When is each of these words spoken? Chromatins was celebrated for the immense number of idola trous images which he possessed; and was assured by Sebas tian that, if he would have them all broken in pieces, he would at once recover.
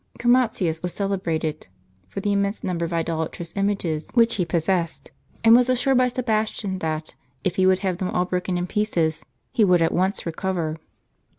Chromatins 0.17 0.81
was 0.81 0.93
celebrated 0.93 1.67
for 2.07 2.21
the 2.21 2.31
immense 2.33 2.63
number 2.63 2.85
of 2.85 2.91
idola 2.91 3.29
trous 3.29 3.55
images 3.55 4.09
which 4.15 4.37
he 4.37 4.45
possessed; 4.45 5.11
and 5.43 5.55
was 5.55 5.69
assured 5.69 5.99
by 5.99 6.07
Sebas 6.07 6.49
tian 6.57 6.79
that, 6.79 7.13
if 7.43 7.57
he 7.57 7.67
would 7.67 7.81
have 7.85 7.99
them 7.99 8.09
all 8.09 8.25
broken 8.25 8.57
in 8.57 8.65
pieces, 8.65 9.23
he 9.51 9.63
would 9.63 9.79
at 9.83 9.91
once 9.93 10.25
recover. 10.25 10.77